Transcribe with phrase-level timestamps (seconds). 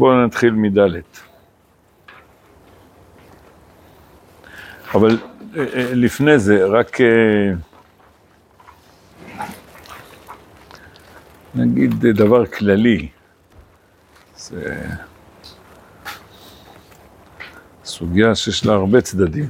[0.00, 1.20] בואו נתחיל מדלת.
[4.94, 5.18] אבל
[5.56, 7.52] אה, אה, לפני זה, רק אה,
[11.54, 13.08] נגיד דבר כללי.
[14.36, 14.80] זה
[17.84, 19.48] סוגיה שיש לה הרבה צדדים.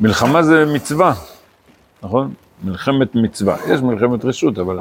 [0.00, 1.14] מלחמה זה מצווה,
[2.02, 2.34] נכון?
[2.64, 3.56] מלחמת מצווה.
[3.68, 4.78] יש מלחמת רשות, אבל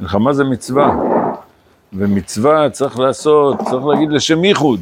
[0.00, 1.19] מלחמה זה מצווה.
[1.92, 4.80] ומצווה צריך לעשות, צריך להגיד לשם ייחוד.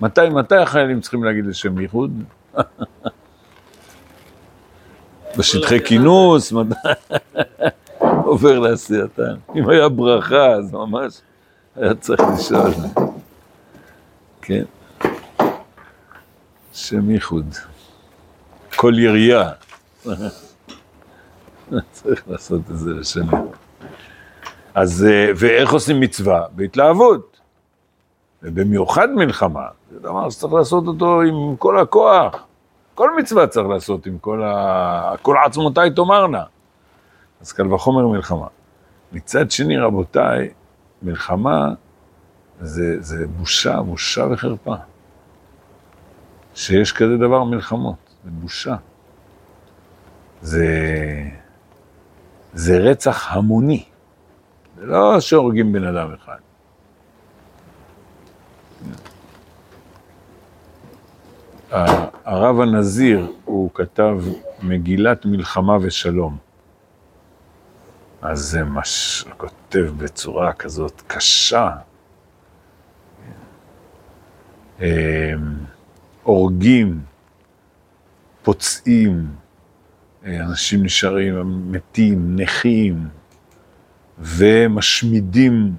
[0.00, 2.22] מתי, מתי החיילים צריכים להגיד לשם ייחוד?
[5.38, 6.52] בשטחי כינוס,
[8.24, 9.34] עובר לעשייתם.
[9.54, 11.20] אם היה ברכה, אז ממש
[11.76, 12.72] היה צריך לשאול.
[14.42, 14.64] כן.
[16.72, 17.54] שם ייחוד.
[18.76, 19.50] כל ירייה.
[21.92, 23.67] צריך לעשות את זה לשם ייחוד.
[24.80, 26.42] אז, אה, ואיך עושים מצווה?
[26.52, 27.40] בהתלהבות.
[28.42, 32.44] ובמיוחד מלחמה, זה דבר שצריך לעשות אותו עם כל הכוח.
[32.94, 35.12] כל מצווה צריך לעשות עם כל ה...
[35.22, 36.42] כל עצמותיי תאמרנה.
[37.40, 38.46] אז קל וחומר מלחמה.
[39.12, 40.50] מצד שני, רבותיי,
[41.02, 41.68] מלחמה
[42.60, 44.74] זה, זה בושה, בושה וחרפה.
[46.54, 48.76] שיש כזה דבר מלחמות, זה בושה.
[50.42, 50.66] זה,
[52.52, 53.84] זה רצח המוני.
[54.78, 56.38] זה לא שהורגים בן אדם אחד.
[62.24, 64.18] הרב הנזיר, הוא כתב
[64.62, 66.36] מגילת מלחמה ושלום.
[68.22, 71.70] אז זה מה שכותב בצורה כזאת קשה.
[74.80, 74.86] אמ,
[76.22, 77.00] הורגים,
[78.42, 79.26] פוצעים,
[80.24, 83.08] אנשים נשארים מתים, נכים,
[84.20, 85.74] ומשמידים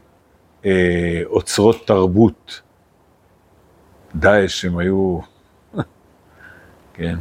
[0.66, 2.62] אה, אוצרות תרבות.
[4.16, 5.20] דאעש, הם היו,
[6.94, 7.16] כן,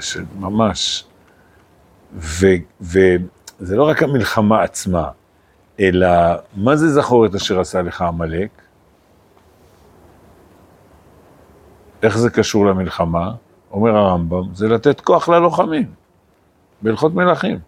[0.00, 1.04] שממש,
[2.80, 5.10] וזה לא רק המלחמה עצמה,
[5.80, 6.08] אלא
[6.56, 8.50] מה זה זכור את אשר עשה לך עמלק?
[12.02, 13.32] איך זה קשור למלחמה?
[13.70, 15.90] אומר הרמב"ם, זה לתת כוח ללוחמים,
[16.82, 17.58] בהלכות מלכים.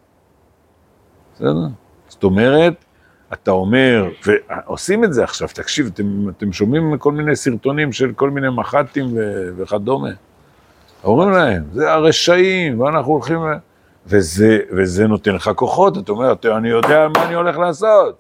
[1.35, 1.69] בסדר?
[2.09, 2.85] זאת אומרת,
[3.33, 8.31] אתה אומר, ועושים את זה עכשיו, תקשיב, אתם, אתם שומעים כל מיני סרטונים של כל
[8.31, 9.07] מיני מח"טים
[9.57, 10.11] וכדומה.
[11.05, 13.39] אומרים להם, זה הרשעים, ואנחנו הולכים...
[14.07, 18.17] וזה, וזה נותן לך כוחות, אתה אומר, אני יודע מה אני הולך לעשות.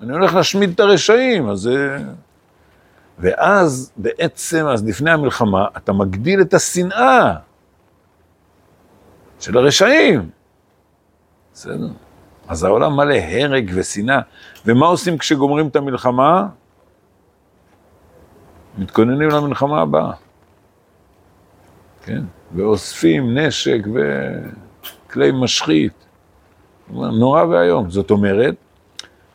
[0.00, 1.98] אני הולך להשמיד את הרשעים, אז זה...
[3.18, 7.34] ואז בעצם, אז לפני המלחמה, אתה מגדיל את השנאה
[9.40, 10.30] של הרשעים.
[11.54, 11.88] בסדר?
[12.50, 14.20] אז העולם מלא הרג ושנאה.
[14.66, 16.46] ומה עושים כשגומרים את המלחמה?
[18.78, 20.12] מתכוננים למלחמה הבאה.
[22.04, 22.22] כן?
[22.54, 23.78] ואוספים נשק
[25.06, 25.92] וכלי משחית.
[26.90, 27.90] נורא ואיום.
[27.90, 28.54] זאת אומרת,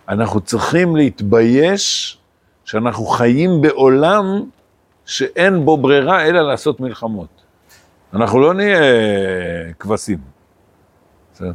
[0.09, 2.17] אנחנו צריכים להתבייש
[2.65, 4.25] שאנחנו חיים בעולם
[5.05, 7.29] שאין בו ברירה אלא לעשות מלחמות.
[8.13, 8.79] אנחנו לא נהיה
[9.79, 10.34] כבשים.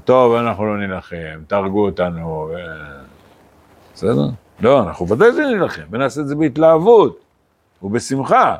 [0.04, 2.50] טוב, אנחנו לא נילחם, תהרגו אותנו,
[3.94, 4.28] בסדר?
[4.60, 7.20] לא, אנחנו ודאי שנילחם, ונעשה את זה בהתלהבות
[7.82, 8.56] ובשמחה.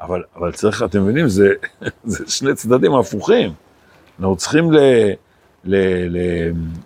[0.00, 1.52] אבל, אבל צריך, אתם מבינים, זה,
[2.04, 3.52] זה שני צדדים הפוכים.
[4.18, 4.78] אנחנו צריכים ל,
[5.64, 5.76] ל,
[6.08, 6.18] ל,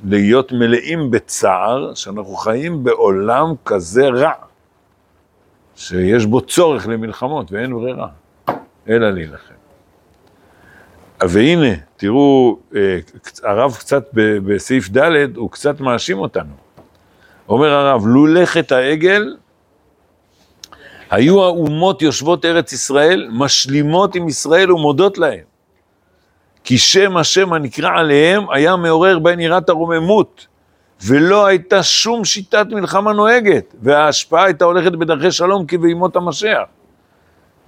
[0.05, 4.33] להיות מלאים בצער, שאנחנו חיים בעולם כזה רע,
[5.77, 8.09] שיש בו צורך למלחמות ואין ברירה,
[8.89, 9.56] אלא להילחם.
[11.23, 12.99] והנה, תראו, אה,
[13.43, 16.53] הרב קצת בסעיף ד', הוא קצת מאשים אותנו.
[17.49, 19.37] אומר הרב, לולא חטא העגל,
[21.11, 25.45] היו האומות יושבות ארץ ישראל, משלימות עם ישראל ומודות להם.
[26.65, 30.47] כי שם השם הנקרא עליהם היה מעורר בהן יראת הרוממות,
[31.07, 36.76] ולא הייתה שום שיטת מלחמה נוהגת, וההשפעה הייתה הולכת בדרכי שלום כבימות המשיח.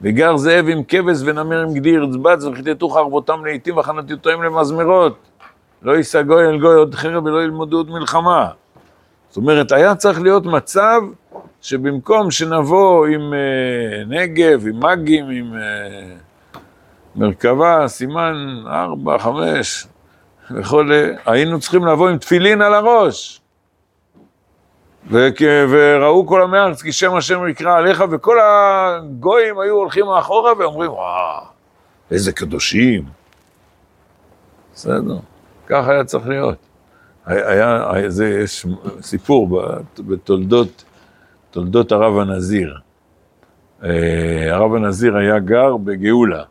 [0.01, 5.17] וגר זאב עם כבש ונמר עם גדי ירצבץ וכיתתו חרבותם לעיתים והכנתיותיהם למזמרות.
[5.83, 8.49] לא יישא גוי אל גוי עוד חרב ולא ילמדו עוד מלחמה.
[9.29, 11.01] זאת אומרת, היה צריך להיות מצב
[11.61, 16.17] שבמקום שנבוא עם אה, נגב, עם מגים, עם אה,
[17.17, 19.87] מרכבה, סימן ארבע, חמש,
[20.51, 20.91] וכל...
[21.27, 23.38] היינו צריכים לבוא עם תפילין על הראש.
[25.11, 30.91] וראו כל עמי הארץ כי שם השם יקרא עליך, וכל הגויים היו הולכים מאחורה ואומרים,
[30.91, 31.45] וואו,
[32.11, 33.05] איזה קדושים.
[34.75, 35.19] בסדר,
[35.67, 36.59] ככה היה צריך להיות.
[37.27, 38.67] היה, היה זה, יש
[39.01, 39.63] סיפור
[39.99, 40.85] בתולדות
[41.51, 42.79] תולדות הרב הנזיר.
[43.85, 46.43] אה, הרב הנזיר היה גר בגאולה.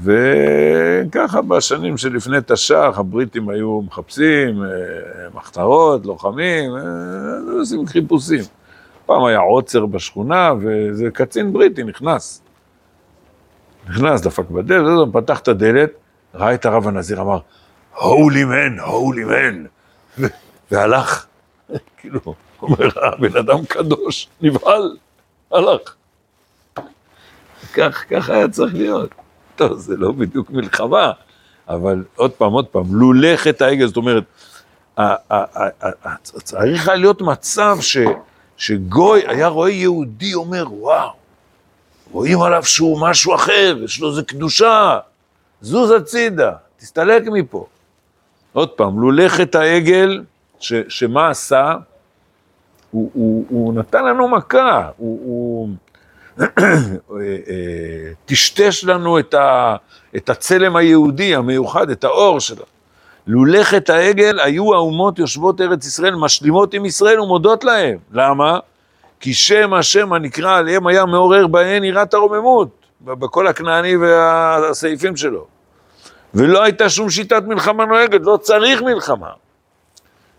[0.00, 4.68] וככה בשנים שלפני תש"ח הבריטים היו מחפשים אה,
[5.34, 6.82] מחתרות, לוחמים, אה,
[7.58, 8.44] עושים חיפושים.
[9.06, 12.42] פעם היה עוצר בשכונה ואיזה קצין בריטי נכנס.
[13.88, 15.90] נכנס, דפק בדלת, פתח את הדלת,
[16.34, 17.38] ראה את הרב הנזיר, אמר,
[17.98, 19.64] הולי מן, הולי מן,
[20.70, 21.26] והלך,
[21.98, 24.96] כאילו, אומר, הבן אדם קדוש, נבהל,
[25.52, 25.94] הלך.
[27.74, 29.21] כך, כך היה צריך להיות.
[29.56, 31.12] טוב, זה לא בדיוק מלחמה,
[31.68, 34.24] אבל עוד פעם, עוד פעם, לולך את העגל, זאת אומרת,
[36.42, 37.96] צריך היה להיות מצב ש,
[38.56, 41.10] שגוי היה רואה יהודי אומר, וואו,
[42.12, 44.98] רואים עליו שהוא משהו אחר, יש לו איזה קדושה,
[45.60, 47.66] זוז הצידה, תסתלק מפה.
[48.52, 50.24] עוד פעם, לולך את העגל,
[50.60, 51.74] ש, שמה עשה?
[52.90, 55.68] הוא, הוא, הוא נתן לנו מכה, הוא, הוא
[58.24, 59.76] טשטש לנו את, ה,
[60.16, 62.64] את הצלם היהודי המיוחד, את האור שלו.
[63.26, 67.98] לולך את העגל, היו האומות יושבות ארץ ישראל, משלימות עם ישראל ומודות להם.
[68.12, 68.58] למה?
[69.20, 72.68] כי שם השם הנקרא עליהם היה מעורר בהן יראת הרוממות,
[73.00, 75.46] בכל הכנעני והסעיפים שלו.
[76.34, 79.30] ולא הייתה שום שיטת מלחמה נוהגת, לא צריך מלחמה.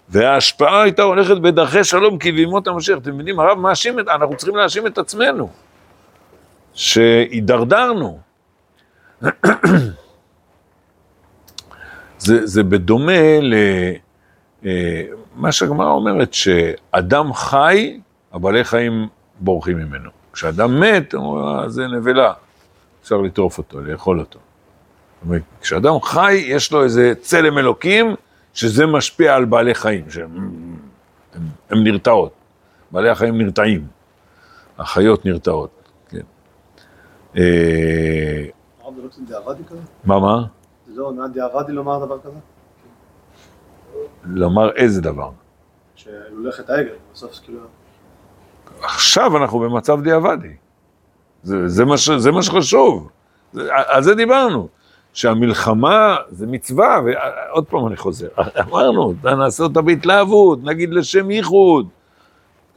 [0.09, 2.97] וההשפעה הייתה הולכת בדרכי שלום כי בימות המשיח.
[2.97, 5.49] אתם מבינים, הרב מאשים אנחנו צריכים להאשים את עצמנו,
[6.73, 8.19] שהידרדרנו.
[12.17, 17.99] זה, זה בדומה למה אה, שהגמרא אומרת, שאדם חי,
[18.31, 19.07] הבעלי חיים
[19.39, 20.09] בורחים ממנו.
[20.33, 22.33] כשאדם מת, אה, זה נבלה,
[23.03, 24.39] אפשר לטרוף אותו, לאכול אותו.
[25.61, 28.15] כשאדם חי, יש לו איזה צלם אלוקים,
[28.53, 30.49] שזה משפיע על בעלי חיים, שהם
[31.35, 32.33] הם, הם נרתעות.
[32.91, 33.87] בעלי החיים נרתעים,
[34.77, 35.82] החיות נרתעות,
[37.37, 38.45] אה,
[38.83, 38.91] לא
[40.05, 40.43] מה, מה?
[40.87, 42.39] זה לא נעד דיעבדי לומר דבר כזה?
[44.23, 45.29] לומר איזה דבר?
[45.95, 47.59] שהולך את העגל, בסוף כאילו...
[48.81, 50.55] עכשיו אנחנו במצב דיעבדי.
[51.43, 53.09] זה, זה, מה, זה מה שחשוב,
[53.69, 54.67] על זה דיברנו.
[55.13, 58.27] שהמלחמה זה מצווה, ועוד פעם אני חוזר,
[58.61, 61.87] אמרנו, נעשה אותה בהתלהבות, נגיד לשם ייחוד,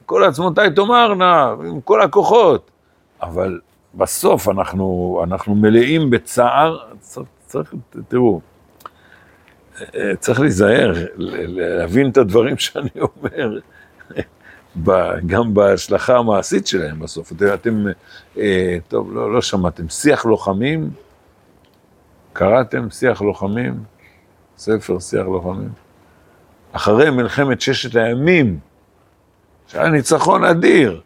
[0.07, 2.71] כל עצמותיי תאמרנה, עם כל הכוחות,
[3.23, 3.61] אבל
[3.97, 7.75] בסוף אנחנו, אנחנו מלאים בצער, צריך, צריך,
[8.09, 8.41] תראו,
[10.19, 13.59] צריך להיזהר, להבין את הדברים שאני אומר,
[15.27, 17.33] גם בהשלכה המעשית שלהם בסוף.
[17.33, 17.85] אתם, אתם
[18.39, 20.91] אה, טוב, לא, לא שמעתם, שיח לוחמים,
[22.33, 23.75] קראתם שיח לוחמים?
[24.59, 25.71] ספר שיח לוחמים?
[26.73, 28.59] אחרי מלחמת ששת הימים,
[29.67, 31.01] שהיה ניצחון אדיר,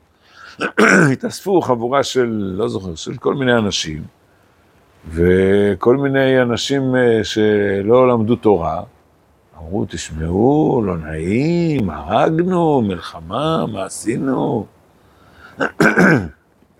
[1.13, 4.03] התאספו חבורה של, לא זוכר, של כל מיני אנשים,
[5.09, 8.83] וכל מיני אנשים אה, שלא למדו תורה,
[9.59, 14.67] אמרו, תשמעו, לא נעים, הרגנו, מלחמה, מה עשינו?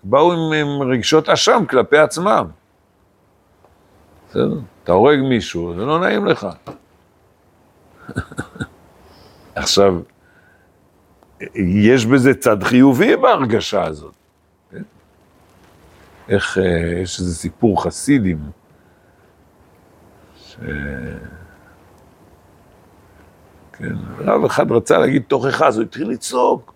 [0.03, 2.45] באו עם, עם רגשות אשם כלפי עצמם.
[4.29, 4.59] בסדר?
[4.83, 6.47] אתה הורג מישהו, זה לא נעים לך.
[9.55, 9.99] עכשיו,
[11.55, 14.13] יש בזה צד חיובי בהרגשה הזאת.
[14.71, 14.81] כן?
[16.29, 18.39] איך, אה, יש איזה סיפור חסידים,
[20.37, 20.55] ש...
[23.73, 26.73] כן, רב אחד רצה להגיד תוכחה, אז הוא התחיל לצעוק,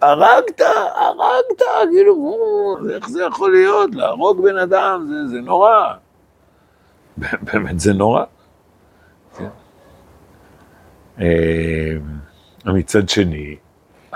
[0.00, 0.60] הרגת,
[0.94, 3.94] הרגת, כאילו, איך זה יכול להיות?
[3.94, 5.94] להרוג בן אדם, זה, זה נורא.
[7.52, 8.24] באמת זה נורא.
[9.38, 9.48] כן.
[11.20, 11.96] אה,
[12.64, 13.56] מצד שני,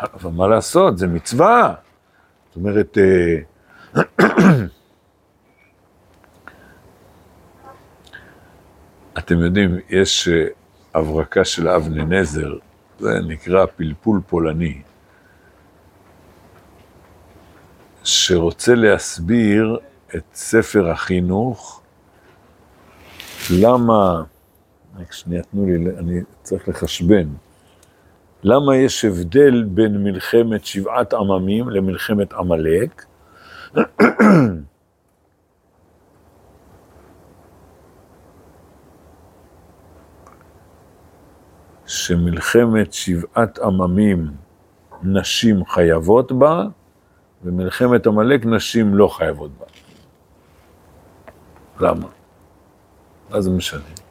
[0.00, 1.75] אבל מה לעשות, זה מצווה.
[2.49, 3.38] זאת אומרת, אה,
[9.19, 10.47] אתם יודעים, יש אה,
[10.95, 12.52] הברקה של אבני נזר,
[12.99, 14.83] זה נקרא פלפול פולני,
[18.04, 19.78] שרוצה להסביר
[20.16, 21.83] את ספר החינוך
[23.50, 24.23] למה,
[24.99, 27.28] רק שנייה, תנו לי, אני צריך לחשבן.
[28.43, 33.05] למה יש הבדל בין מלחמת שבעת עממים למלחמת עמלק?
[41.87, 44.31] שמלחמת שבעת עממים
[45.03, 46.65] נשים חייבות בה,
[47.45, 49.67] ומלחמת עמלק נשים לא חייבות בה.
[51.81, 52.09] למה?
[53.31, 54.10] מה זה משנה?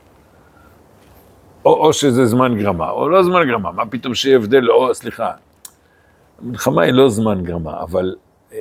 [1.65, 5.31] או, או שזה זמן גרמה, או לא זמן גרמה, מה פתאום שיהיה הבדל, או, סליחה.
[6.41, 8.15] המלחמה היא לא זמן גרמה, אבל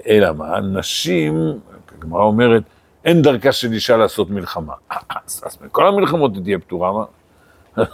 [0.07, 1.59] אלא מה, נשים,
[1.99, 2.63] הגמרא אומרת,
[3.05, 4.73] אין דרכה של אישה לעשות מלחמה.
[4.91, 7.05] אז, אז מכל המלחמות היא תהיה פתורה, מה?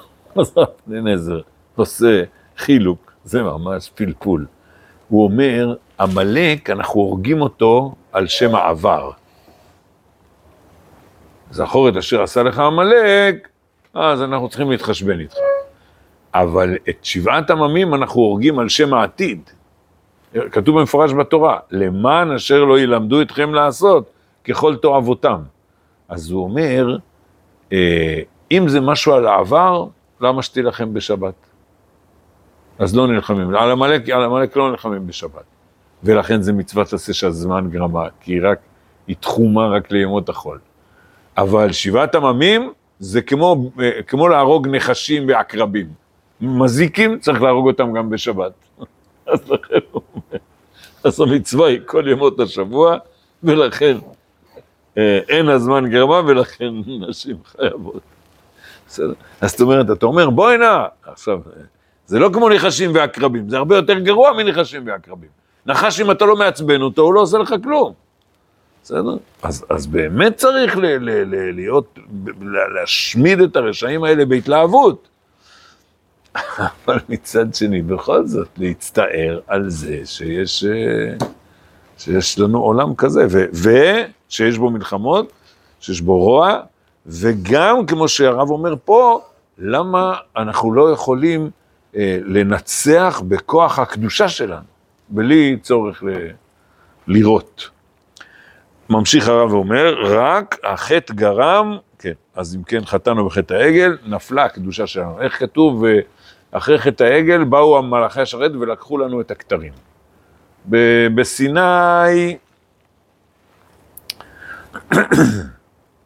[0.40, 0.54] אז
[0.86, 1.40] נזר
[1.76, 2.22] עושה
[2.56, 4.46] חילוק, זה ממש פלפול.
[5.08, 9.10] הוא אומר, עמלק, אנחנו הורגים אותו על שם העבר.
[11.50, 13.48] זכור את אשר עשה לך עמלק,
[13.94, 15.36] אז אנחנו צריכים להתחשבן איתך.
[16.34, 19.50] אבל את שבעת עממים אנחנו הורגים על שם העתיד.
[20.50, 24.10] כתוב במפורש בתורה, למען אשר לא ילמדו אתכם לעשות
[24.44, 25.40] ככל תועבותם.
[26.08, 26.96] אז הוא אומר,
[27.72, 28.20] אה,
[28.50, 29.86] אם זה משהו על העבר,
[30.20, 31.34] למה שתילחם בשבת?
[32.78, 35.44] אז לא נלחמים, על עמלק, על עמלק לא נלחמים בשבת.
[36.04, 38.58] ולכן זה מצוות עשה שהזמן גרמה, כי היא רק,
[39.06, 40.58] היא תחומה רק לימות החול.
[41.36, 42.72] אבל שבעת עממים
[43.04, 45.86] זה כמו, אה, כמו להרוג נחשים ועקרבים.
[46.40, 48.52] מזיקים, צריך להרוג אותם גם בשבת.
[49.26, 50.38] אז לכן הוא אומר,
[51.04, 52.96] אז המצווה היא כל ימות השבוע,
[53.42, 53.96] ולכן
[54.98, 56.70] אה, אין הזמן גרמה, ולכן
[57.08, 58.02] נשים חייבות.
[58.88, 59.12] בסדר?
[59.40, 61.40] אז זאת אומרת, אתה אומר, בואי נא, עכשיו,
[62.06, 65.30] זה לא כמו נחשים ועקרבים, זה הרבה יותר גרוע מנחשים ועקרבים.
[65.66, 67.92] נחש, אם אתה לא מעצבן אותו, הוא לא עושה לך כלום.
[68.84, 69.16] בסדר?
[69.42, 71.98] אז, אז באמת צריך ל, ל, ל, להיות,
[72.74, 75.08] להשמיד את הרשעים האלה בהתלהבות.
[76.58, 81.26] אבל מצד שני, בכל זאת, להצטער על זה שיש, אה,
[81.98, 85.32] שיש לנו עולם כזה, ו, ושיש בו מלחמות,
[85.80, 86.60] שיש בו רוע,
[87.06, 89.20] וגם, כמו שהרב אומר פה,
[89.58, 91.50] למה אנחנו לא יכולים
[91.96, 94.66] אה, לנצח בכוח הקדושה שלנו,
[95.08, 96.08] בלי צורך ל,
[97.06, 97.73] לירות.
[98.90, 104.86] ממשיך הרב ואומר, רק החטא גרם, כן, אז אם כן חטאנו בחטא העגל, נפלה הקדושה
[104.86, 105.20] שלנו.
[105.20, 105.84] איך כתוב,
[106.50, 109.72] אחרי חטא העגל באו המלאכי השרת ולקחו לנו את הכתרים.
[111.14, 112.36] בסיני,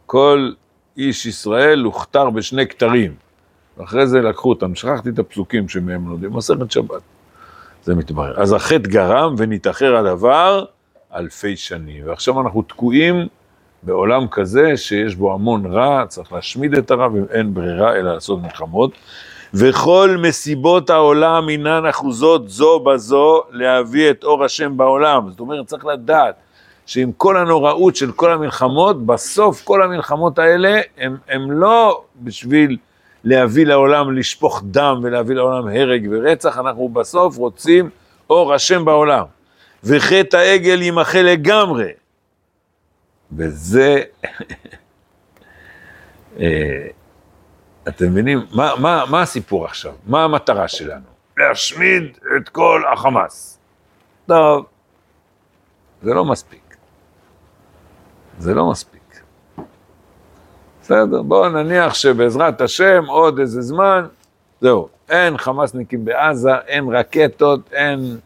[0.06, 0.52] כל
[0.97, 3.14] איש ישראל הוכתר בשני כתרים,
[3.78, 7.02] ואחרי זה לקחו אותם, שכחתי את הפסוקים שמהם לומדים, מסכת שבת,
[7.85, 8.40] זה מתברר.
[8.42, 10.64] אז החטא גרם ונתאחר הדבר
[11.15, 13.27] אלפי שנים, ועכשיו אנחנו תקועים
[13.83, 18.93] בעולם כזה שיש בו המון רע, צריך להשמיד את הרע ואין ברירה אלא לעשות מלחמות.
[19.55, 25.31] וכל מסיבות העולם אינן אחוזות זו בזו להביא את אור השם בעולם.
[25.31, 26.35] זאת אומרת, צריך לדעת
[26.87, 30.81] שעם כל הנוראות של כל המלחמות, בסוף כל המלחמות האלה
[31.29, 32.77] הן לא בשביל
[33.25, 37.91] להביא לעולם, לשפוך דם ולהביא לעולם הרג ורצח, אנחנו בסוף רוצים
[38.31, 39.25] אור השם בעולם.
[39.85, 41.92] וחטא העגל יימחה לגמרי.
[43.32, 44.02] וזה,
[46.40, 46.87] אה,
[47.88, 48.47] אתם מבינים?
[48.54, 49.92] מה, מה, מה הסיפור עכשיו?
[50.06, 51.06] מה המטרה שלנו?
[51.37, 53.58] להשמיד את כל החמאס.
[54.26, 54.66] טוב,
[56.02, 56.76] זה לא מספיק.
[58.38, 59.20] זה לא מספיק.
[60.82, 64.06] בסדר, בואו נניח שבעזרת השם עוד איזה זמן,
[64.61, 68.18] זהו, אין חמאסניקים בעזה, אין רקטות, אין,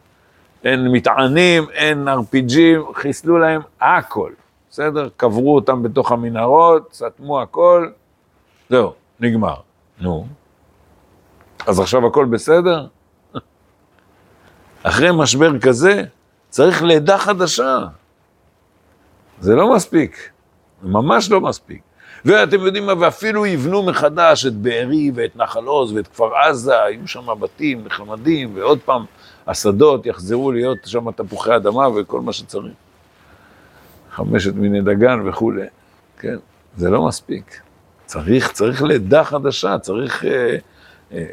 [0.64, 4.32] אין מטענים, אין RPGים, חיסלו להם הכל,
[4.70, 5.08] בסדר?
[5.16, 7.90] קברו אותם בתוך המנהרות, סתמו הכל,
[8.70, 8.92] זהו.
[9.20, 9.54] נגמר.
[10.00, 10.26] נו,
[11.66, 12.86] אז עכשיו הכל בסדר?
[14.82, 16.04] אחרי משבר כזה,
[16.48, 17.78] צריך לידה חדשה.
[19.40, 20.30] זה לא מספיק,
[20.82, 21.82] ממש לא מספיק.
[22.24, 27.08] ואתם יודעים מה, ואפילו יבנו מחדש את בארי ואת נחל עוז ואת כפר עזה, יהיו
[27.08, 29.04] שם בתים נחמדים, ועוד פעם
[29.46, 32.72] השדות יחזרו להיות שם תפוחי אדמה וכל מה שצריך.
[34.10, 35.66] חמשת מיני דגן וכולי,
[36.18, 36.36] כן,
[36.76, 37.60] זה לא מספיק.
[38.06, 40.24] צריך, צריך לידה חדשה, צריך...
[40.24, 40.56] אה,
[41.12, 41.24] אה,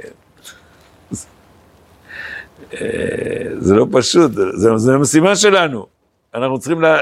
[2.74, 5.86] אה, זה לא פשוט, זה, זה המשימה שלנו.
[6.34, 6.98] אנחנו צריכים לה,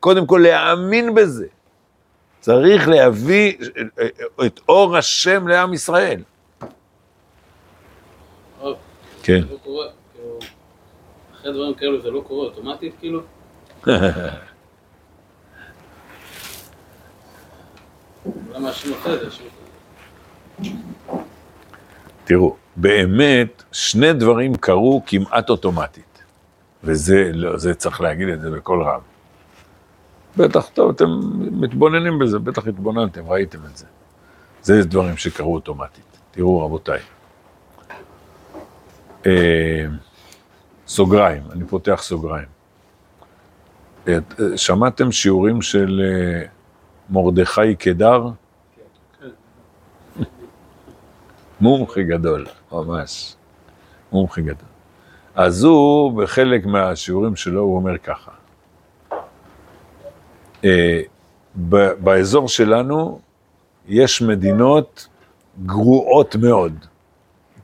[0.00, 1.46] קודם כל להאמין בזה.
[2.40, 3.52] צריך להביא
[4.46, 6.22] את אור השם לעם ישראל.
[9.22, 9.40] כן.
[11.46, 13.20] אחרי דברים כאלו זה לא קורה אוטומטית כאילו?
[22.24, 26.22] תראו, באמת, שני דברים קרו כמעט אוטומטית,
[26.84, 29.00] וזה לא, זה צריך להגיד את זה בקול רב.
[30.36, 31.06] בטח, טוב, אתם
[31.38, 33.86] מתבוננים בזה, בטח התבוננתם, ראיתם את זה.
[34.62, 36.18] זה דברים שקרו אוטומטית.
[36.30, 37.00] תראו, רבותיי.
[40.86, 42.48] סוגריים, אני פותח סוגריים.
[44.08, 44.18] אה,
[44.56, 46.42] שמעתם שיעורים של אה,
[47.10, 48.28] מרדכי קדר?
[51.60, 53.34] מומחי גדול, ממש.
[54.12, 54.68] מומחי גדול.
[55.34, 58.30] אז הוא, בחלק מהשיעורים שלו, הוא אומר ככה.
[60.64, 61.00] אה,
[62.00, 63.20] באזור שלנו
[63.88, 65.08] יש מדינות
[65.66, 66.72] גרועות מאוד,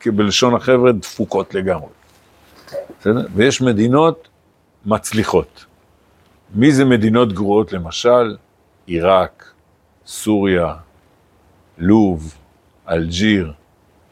[0.06, 2.01] בלשון החבר'ה דפוקות לגמרי.
[3.02, 3.26] בסדר?
[3.34, 4.28] ויש מדינות
[4.86, 5.64] מצליחות.
[6.54, 8.36] מי זה מדינות גרועות למשל?
[8.86, 9.52] עיראק,
[10.06, 10.74] סוריה,
[11.78, 12.34] לוב,
[12.88, 13.52] אלג'יר.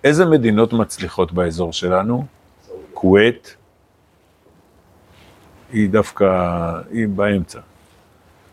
[0.04, 2.26] איזה מדינות מצליחות באזור שלנו?
[2.94, 3.56] כווית,
[5.72, 6.26] היא דווקא,
[6.90, 7.60] היא באמצע.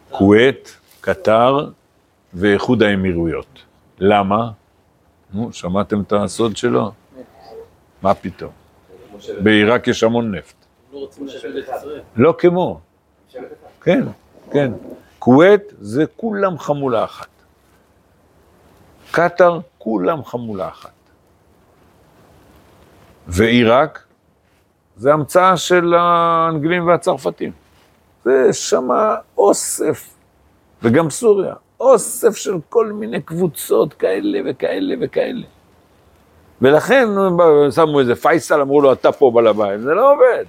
[0.10, 1.70] כווית, קטר
[2.34, 3.64] ואיחוד האמירויות.
[4.00, 4.52] למה?
[5.34, 6.92] נו, שמעתם את הסוד שלו?
[8.02, 8.67] מה פתאום?
[9.44, 10.56] בעיראק יש המון נפט.
[10.94, 11.10] לא.
[12.16, 12.80] לא כמו.
[13.82, 14.04] כן,
[14.52, 14.72] כן.
[15.20, 17.28] כווית זה כולם חמולה אחת.
[19.12, 20.92] קטאר, כולם חמולה אחת.
[23.28, 24.04] ועיראק,
[24.96, 27.52] זה המצאה של האנגלים והצרפתים.
[28.24, 30.10] זה שמה אוסף,
[30.84, 35.46] וגם סוריה, אוסף של כל מיני קבוצות כאלה וכאלה וכאלה.
[36.62, 37.10] ולכן
[37.76, 40.46] שמו איזה פייסל, אמרו לו, אתה פה בעל הבית, זה לא עובד.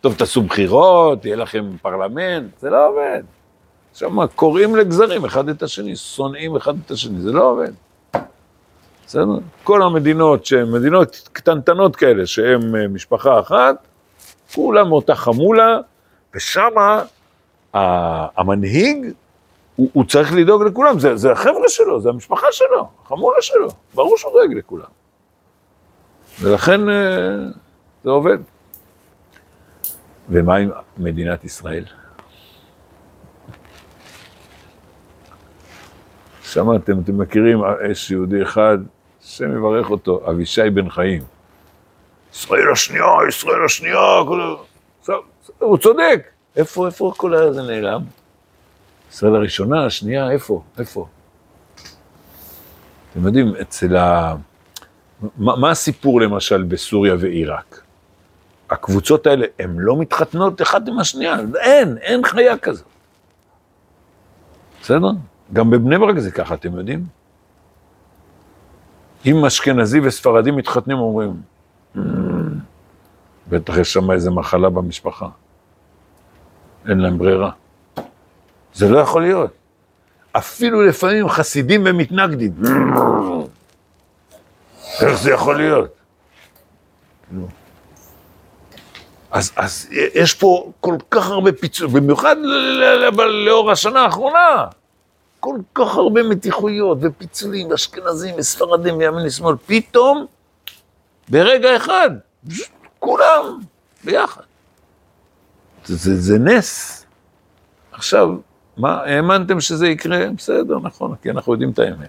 [0.00, 3.22] טוב, תעשו בחירות, יהיה לכם פרלמנט, זה לא עובד.
[3.94, 7.72] שם קוראים לגזרים אחד את השני, שונאים אחד את השני, זה לא עובד.
[9.06, 9.38] בסדר?
[9.64, 13.76] כל המדינות שהן מדינות קטנטנות כאלה, שהן אה, משפחה אחת,
[14.54, 15.78] כולם מאותה חמולה,
[16.34, 17.02] ושמה
[17.74, 19.12] המנהיג,
[19.76, 24.16] הוא, הוא צריך לדאוג לכולם, זה, זה החבר'ה שלו, זה המשפחה שלו, החמולה שלו, ברור
[24.16, 24.97] שהוא דואג לכולם.
[26.40, 27.36] ולכן אה,
[28.04, 28.38] זה עובד.
[30.30, 31.84] ומה עם מדינת ישראל?
[36.42, 37.58] שמעתם, אתם מכירים,
[37.90, 38.78] יש יהודי אחד,
[39.22, 41.22] השם יברך אותו, אבישי בן חיים.
[42.32, 43.98] ישראל השנייה, ישראל השנייה,
[44.28, 44.56] כל...
[45.00, 45.20] עכשיו,
[45.58, 46.28] הוא צודק.
[46.56, 48.02] איפה, איפה כל הזה נעלם?
[49.12, 51.06] ישראל הראשונה, השנייה, איפה, איפה?
[53.12, 54.34] אתם יודעים, אצל ה...
[55.38, 57.80] מה, מה הסיפור למשל בסוריה ועיראק?
[58.70, 62.86] הקבוצות האלה, הן לא מתחתנות אחת עם השנייה, אין, אין חיה כזאת.
[64.82, 65.10] בסדר?
[65.52, 67.04] גם בבני ברק זה ככה, אתם יודעים?
[69.26, 71.40] אם אשכנזי וספרדי מתחתנים, אומרים,
[71.96, 72.02] "אמ,
[73.48, 75.28] בטח יש שם איזה מחלה במשפחה.
[76.88, 77.50] אין להם ברירה.
[78.74, 79.50] זה לא יכול להיות.
[80.32, 82.52] אפילו לפעמים חסידים ומתנגדים.
[85.02, 85.96] איך זה יכול להיות?
[89.30, 92.36] אז, אז יש פה כל כך הרבה פיצול, במיוחד
[93.46, 94.66] לאור השנה האחרונה.
[95.40, 100.26] כל כך הרבה מתיחויות ופיצולים, אשכנזים וספרדים מימין לשמאל, פתאום,
[101.28, 102.10] ברגע אחד,
[102.98, 103.58] כולם
[104.04, 104.42] ביחד.
[105.84, 107.04] זה, זה, זה נס.
[107.92, 108.28] עכשיו,
[108.76, 110.30] מה, האמנתם שזה יקרה?
[110.36, 112.08] בסדר, נכון, כי אנחנו יודעים את האמת.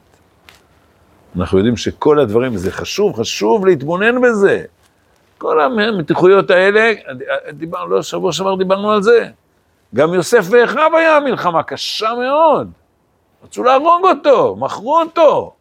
[1.38, 4.64] אנחנו יודעים שכל הדברים, זה חשוב, חשוב להתבונן בזה.
[5.38, 6.94] כל המתיחויות האלה,
[7.50, 9.30] דיברנו, לא, שבוע שעבר דיברנו על זה.
[9.96, 12.72] גם יוסף ואחיו היה מלחמה קשה מאוד.
[13.44, 15.54] רצו להרוג אותו, מכרו אותו.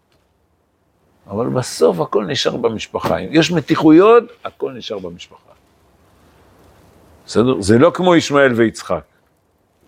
[1.30, 3.18] אבל בסוף הכל נשאר במשפחה.
[3.18, 5.52] אם יש מתיחויות, הכל נשאר במשפחה.
[7.26, 7.60] בסדר?
[7.60, 9.04] זה לא כמו ישמעאל ויצחק,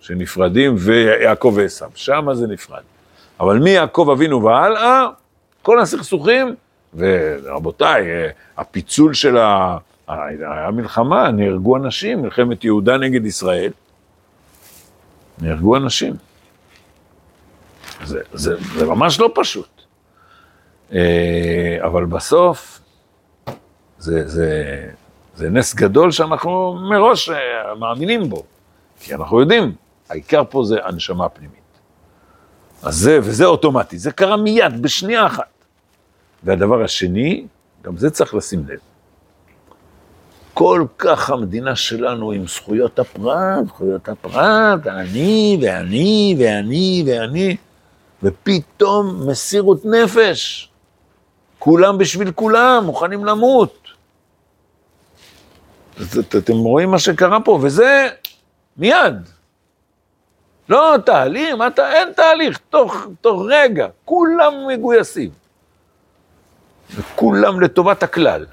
[0.00, 2.82] שנפרדים, ויעקב ועשו, שם זה נפרד.
[3.40, 5.06] אבל מיעקב אבינו והלאה,
[5.62, 6.54] כל הסכסוכים,
[6.94, 8.04] ורבותיי,
[8.56, 9.78] הפיצול של ה...
[10.08, 13.70] היה מלחמה, נהרגו אנשים, מלחמת יהודה נגד ישראל.
[15.40, 16.14] נהרגו אנשים.
[18.04, 19.82] זה, זה, זה ממש לא פשוט.
[20.92, 22.80] אה, אבל בסוף,
[23.98, 24.88] זה, זה,
[25.34, 28.42] זה נס גדול שאנחנו מראש אה, מאמינים בו.
[29.00, 29.72] כי אנחנו יודעים,
[30.08, 31.60] העיקר פה זה הנשמה פנימית.
[32.82, 35.44] אז זה, וזה אוטומטי, זה קרה מיד, בשנייה אחת.
[36.42, 37.46] והדבר השני,
[37.82, 38.78] גם זה צריך לשים לב.
[40.54, 47.56] כל כך המדינה שלנו עם זכויות הפרט, זכויות הפרט, אני ואני ואני ואני,
[48.22, 50.70] ופתאום מסירות נפש.
[51.58, 53.88] כולם בשביל כולם, מוכנים למות.
[56.18, 58.08] אתם רואים מה שקרה פה, וזה
[58.76, 59.28] מיד.
[60.70, 65.30] לא תהליך, מה אתה, אין תהליך, תוך, תוך רגע, כולם מגויסים.
[66.94, 68.46] וכולם לטובת הכלל.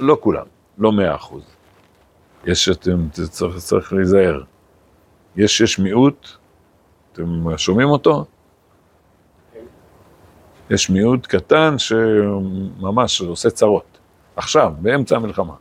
[0.00, 0.46] לא כולם,
[0.78, 1.42] לא מאה אחוז.
[2.44, 4.42] יש, אתם, צריך, צריך להיזהר.
[5.36, 6.28] יש, יש מיעוט,
[7.12, 8.24] אתם שומעים אותו?
[10.70, 13.98] יש מיעוט קטן שממש עושה צרות.
[14.36, 15.54] עכשיו, באמצע המלחמה.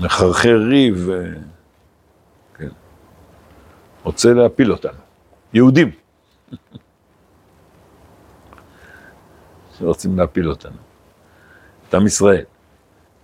[0.00, 1.57] מחרחר ריב, אה.
[4.02, 4.98] רוצה להפיל אותנו.
[5.54, 5.90] יהודים.
[9.78, 10.76] שרוצים להפיל אותנו.
[11.88, 12.44] את עם ישראל.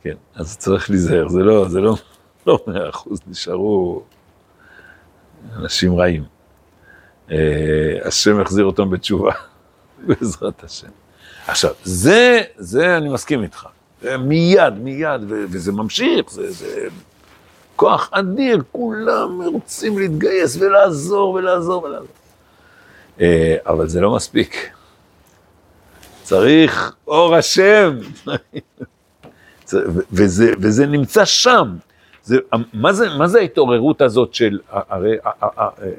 [0.03, 1.95] כן, אז צריך להיזהר, זה לא, זה לא,
[2.47, 4.03] לא מאה אחוז, נשארו
[5.57, 6.25] אנשים רעים.
[7.31, 7.37] אה,
[8.05, 9.33] השם יחזיר אותם בתשובה,
[10.07, 10.89] בעזרת השם.
[11.47, 13.67] עכשיו, זה, זה אני מסכים איתך.
[14.19, 16.89] מיד, מיד, וזה ממשיך, זה, זה
[17.77, 22.09] כוח אדיר, כולם רוצים להתגייס ולעזור ולעזור ולעזור.
[23.21, 24.71] אה, אבל זה לא מספיק.
[26.23, 27.99] צריך אור השם.
[30.13, 31.77] וזה, וזה נמצא שם.
[32.23, 32.37] זה,
[32.73, 35.17] מה, זה, מה זה ההתעוררות הזאת של, הרי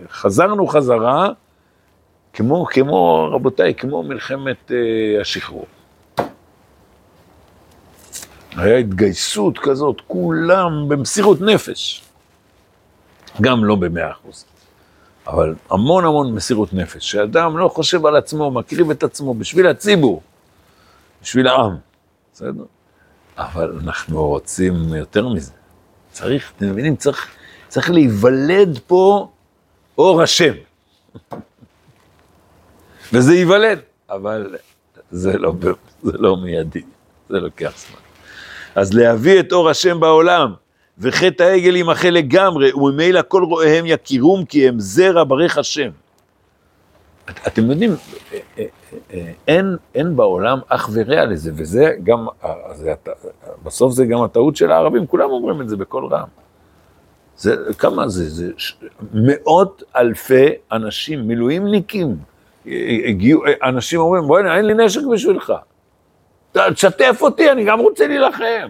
[0.09, 1.29] חזרנו חזרה,
[2.33, 5.65] כמו, כמו, רבותיי, כמו מלחמת אה, השחרור.
[8.57, 12.01] היה התגייסות כזאת, כולם במסירות נפש.
[13.41, 14.45] גם לא במאה אחוז,
[15.27, 20.21] אבל המון המון מסירות נפש, שאדם לא חושב על עצמו, מקריב את עצמו בשביל הציבור,
[21.21, 21.77] בשביל העם,
[22.33, 22.63] בסדר?
[23.37, 25.51] אבל אנחנו רוצים יותר מזה.
[26.11, 26.95] צריך, אתם מבינים?
[26.95, 27.27] צריך,
[27.67, 29.31] צריך להיוולד פה
[29.97, 30.53] אור השם.
[33.13, 34.55] וזה ייוולד, אבל
[35.11, 35.53] זה לא,
[36.03, 36.81] זה לא מיידי,
[37.29, 38.04] זה לוקח זמן.
[38.75, 40.53] אז להביא את אור השם בעולם,
[40.99, 45.89] וחטא העגל יימחה לגמרי, וממילא כל רואיהם יכירום כי הם זרע ברך השם.
[47.29, 47.95] את, אתם יודעים,
[49.47, 52.27] אין, אין בעולם אח ורע לזה, וזה גם,
[52.73, 52.93] זה,
[53.63, 56.27] בסוף זה גם הטעות של הערבים, כולם אומרים את זה בקול רם.
[57.37, 58.29] זה, כמה זה?
[58.29, 58.75] זה ש,
[59.13, 62.17] מאות אלפי אנשים, מילואימניקים,
[63.05, 65.53] הגיעו, אנשים אומרים, בוא'נה, אין לי נשק בשבילך.
[66.73, 68.67] תשתף אותי, אני גם רוצה להילחם.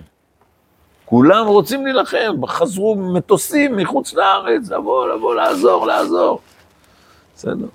[1.06, 6.40] כולם רוצים להילחם, חזרו מטוסים מחוץ לארץ, לבוא, לבוא, לעזור, לעזור.
[7.36, 7.66] בסדר.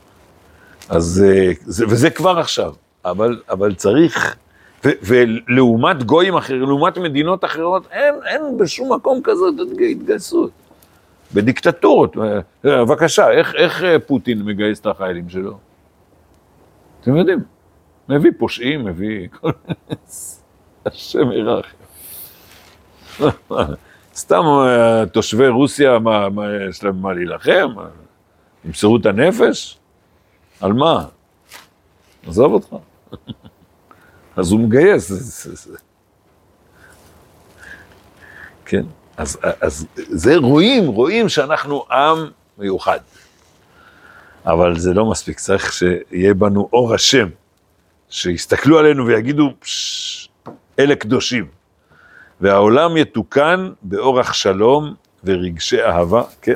[0.88, 2.72] אז, אה, זה, וזה כבר עכשיו,
[3.04, 4.36] אבל, אבל צריך,
[4.84, 10.50] ו, ולעומת גויים אחרים, לעומת מדינות אחרות, אין, אין בשום מקום כזאת התגייסות.
[11.34, 15.58] בדיקטטורות, אה, אה, בבקשה, איך, איך פוטין מגייס את החיילים שלו?
[17.00, 17.38] אתם יודעים,
[18.10, 19.28] מביא פושעים, מביא...
[20.86, 21.76] השם ירחם.
[24.14, 24.42] סתם
[25.12, 27.74] תושבי רוסיה, מה, מה, יש להם מה להילחם?
[28.64, 29.78] ימסרו את הנפש?
[30.60, 31.04] על מה?
[32.26, 32.68] עזוב אותך.
[34.36, 35.46] אז הוא מגייס.
[38.64, 38.84] כן,
[39.16, 42.98] אז, אז זה רואים, רואים שאנחנו עם מיוחד.
[44.46, 47.28] אבל זה לא מספיק, צריך שיהיה בנו אור השם,
[48.10, 49.52] שיסתכלו עלינו ויגידו,
[50.78, 51.46] אלה קדושים.
[52.40, 54.94] והעולם יתוקן באורח שלום
[55.24, 56.54] ורגשי אהבה, כן.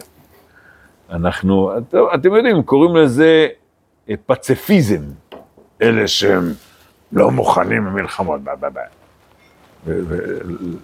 [1.10, 3.46] אנחנו, את, אתם יודעים, קוראים לזה
[4.26, 5.02] פציפיזם,
[5.82, 6.52] אלה שהם
[7.12, 8.40] לא מוכנים למלחמות,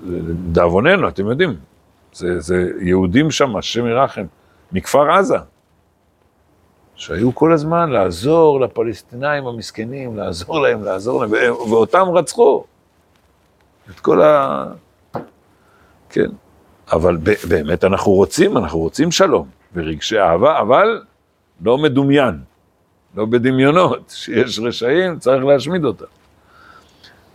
[0.04, 1.56] ולדאבוננו, אתם יודעים,
[2.12, 4.24] זה, זה יהודים שם, השם ירחם,
[4.72, 5.37] מכפר עזה,
[7.01, 11.33] שהיו כל הזמן לעזור לפלסטינאים המסכנים, לעזור להם, לעזור להם,
[11.71, 12.65] ואותם רצחו.
[13.91, 14.67] את כל ה...
[16.11, 16.31] כן.
[16.93, 17.17] אבל
[17.49, 21.03] באמת אנחנו רוצים, אנחנו רוצים שלום ורגשי אהבה, אבל
[21.61, 22.39] לא מדומיין.
[23.17, 26.05] לא בדמיונות, שיש רשעים, צריך להשמיד אותם.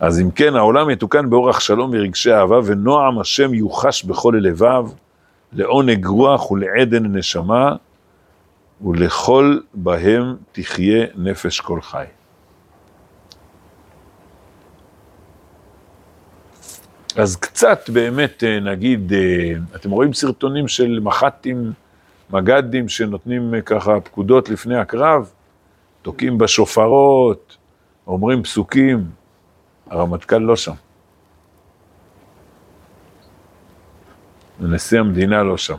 [0.00, 4.84] אז אם כן, העולם יתוקן באורח שלום ורגשי אהבה, ונועם השם יוחש בכל לבב,
[5.52, 7.76] לעונג רוח ולעדן נשמה,
[8.80, 12.04] ולכל בהם תחיה נפש כל חי.
[17.16, 21.72] אז קצת באמת, אה, נגיד, אה, אתם רואים סרטונים של מח"טים,
[22.30, 25.30] מג"דים, שנותנים אה, ככה פקודות לפני הקרב?
[26.02, 27.56] תוקעים בשופרות,
[28.06, 29.04] אומרים פסוקים,
[29.90, 30.74] הרמטכ"ל לא שם.
[34.60, 35.76] ונשיא המדינה לא שם.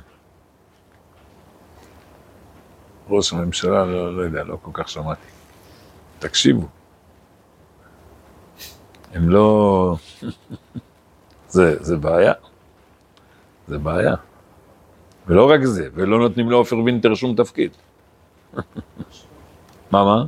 [3.09, 5.27] ראש הממשלה, לא, לא יודע, לא כל כך שמעתי.
[6.19, 6.67] תקשיבו.
[9.13, 9.95] הם לא...
[11.49, 12.33] זה, זה בעיה.
[13.67, 14.15] זה בעיה.
[15.27, 17.71] ולא רק זה, ולא נותנים לעופר וינטר שום תפקיד.
[19.91, 20.25] מה, מה?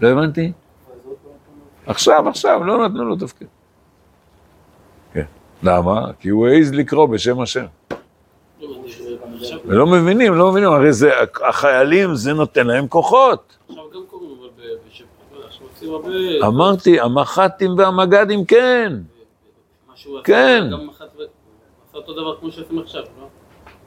[0.00, 0.52] לא הבנתי.
[1.86, 3.48] עכשיו, עכשיו, לא נתנו לו תפקיד.
[5.12, 5.24] כן.
[5.62, 6.12] למה?
[6.18, 7.66] כי הוא העז לקרוא בשם השם.
[9.70, 11.10] ולא מבינים, לא מבינים, הרי זה,
[11.48, 13.56] החיילים, זה נותן להם כוחות.
[13.68, 14.48] עכשיו גם קוראים, אבל
[14.88, 15.04] בשם,
[15.46, 16.46] עכשיו רוצים הרבה...
[16.46, 18.92] אמרתי, המח"טים והמג"דים כן.
[20.24, 20.68] כן.
[20.72, 20.90] גם.
[20.90, 21.04] עשה
[21.94, 23.26] אותו דבר כמו שעושים עכשיו, לא?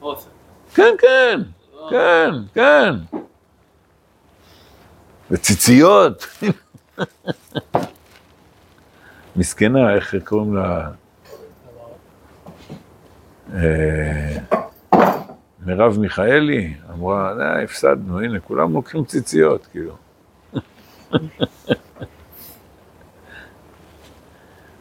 [0.00, 0.28] הוא עשה?
[0.74, 1.40] כן, כן,
[1.74, 2.94] לא, כן, כן.
[5.30, 6.26] וציציות.
[9.36, 10.90] מסכנה, איך קוראים לה?
[15.66, 19.96] מרב מיכאלי אמרה, אה, הפסדנו, הנה, כולם לוקחים ציציות, כאילו.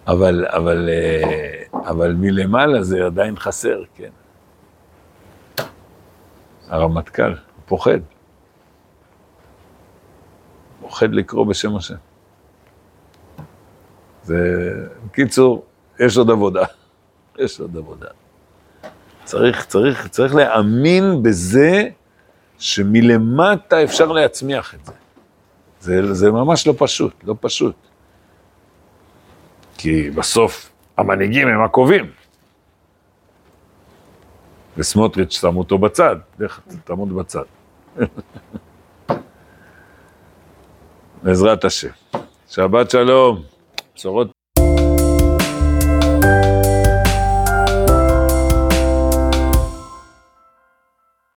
[0.08, 4.10] אבל, אבל, אה, אבל מלמעלה זה עדיין חסר, כן.
[6.70, 8.00] הרמטכ"ל, הוא פוחד.
[10.82, 11.96] פוחד לקרוא בשם השם.
[14.24, 14.36] זה,
[15.06, 15.66] בקיצור,
[16.00, 16.66] יש עוד עבודה.
[17.40, 18.08] יש עוד עבודה.
[19.24, 21.90] צריך, צריך, צריך להאמין בזה
[22.60, 24.94] שמלמטה אפשר להצמיח את זה.
[25.80, 27.76] זה, זה ממש לא פשוט, לא פשוט.
[29.78, 32.12] כי בסוף המנהיגים הם הקובעים.
[34.78, 37.44] וסמוטריץ' שם אותו בצד, לך תעמוד בצד.
[41.24, 41.90] בעזרת השם.
[42.50, 43.44] שבת שלום,
[43.96, 44.33] בשורות